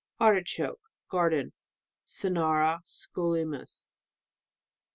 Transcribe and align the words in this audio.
213 0.17 0.63
Artichoke, 0.67 0.89
garden. 1.09 1.53
Cynara 2.03 2.81
scolymus. 2.87 3.85